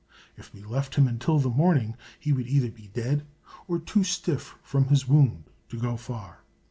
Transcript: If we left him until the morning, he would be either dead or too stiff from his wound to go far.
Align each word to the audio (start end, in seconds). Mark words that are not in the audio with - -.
If 0.35 0.51
we 0.51 0.63
left 0.63 0.95
him 0.95 1.07
until 1.07 1.37
the 1.37 1.51
morning, 1.51 1.95
he 2.19 2.33
would 2.33 2.45
be 2.47 2.55
either 2.55 2.87
dead 2.91 3.27
or 3.67 3.77
too 3.77 4.03
stiff 4.03 4.55
from 4.63 4.85
his 4.87 5.07
wound 5.07 5.43
to 5.69 5.77
go 5.79 5.95
far. 5.95 6.39